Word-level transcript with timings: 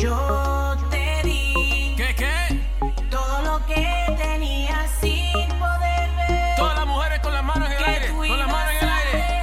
Yo 0.00 0.76
te 0.90 1.22
di. 1.24 1.94
¿Qué, 1.96 2.14
qué? 2.14 2.60
Todo 3.10 3.42
lo 3.42 3.66
que 3.66 3.84
tenía 4.16 4.86
sin 5.00 5.48
poder 5.58 6.08
ver. 6.16 6.56
Todas 6.56 6.76
las 6.76 6.86
mujeres 6.86 7.18
con 7.18 7.34
las 7.34 7.42
manos 7.42 7.68
en 7.68 7.76
el 7.76 7.84
aire. 7.84 8.08
Con 8.08 8.38
las 8.38 8.48
manos 8.48 8.72
en 8.74 8.88
el 8.88 8.94
aire. 8.94 9.42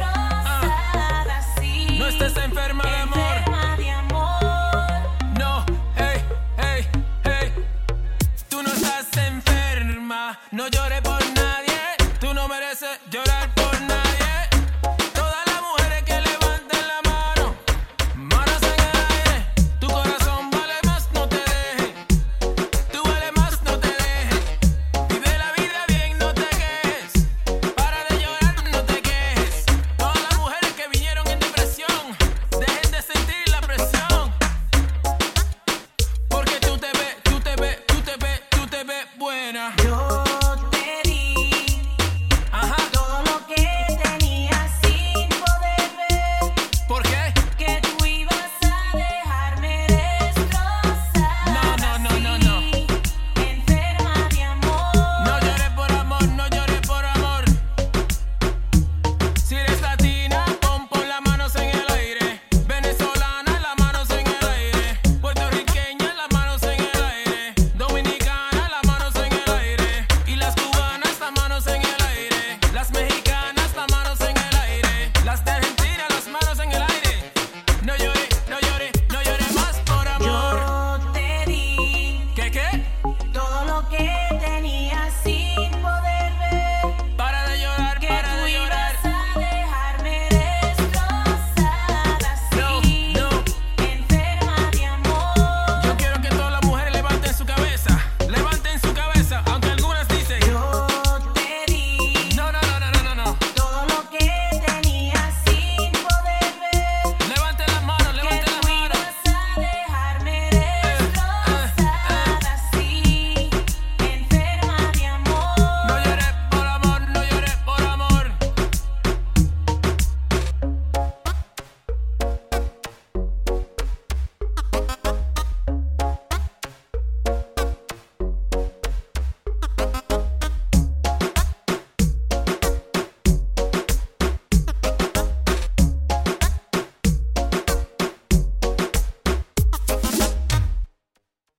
Ah. 0.00 1.24
No 1.98 2.06
estés 2.06 2.36
enferma, 2.36 2.84
de 2.84 2.96
amor. 2.96 3.18
Enferma 3.18 3.76
de 3.76 3.90
amor. 3.90 4.84
No, 5.38 5.66
hey, 5.96 6.22
hey, 6.58 6.86
hey. 7.24 7.52
Tú 8.48 8.62
no 8.62 8.68
estás 8.68 9.08
enferma. 9.16 10.38
No 10.52 10.68
llores 10.68 11.00
por 11.02 11.24
mí. 11.24 11.35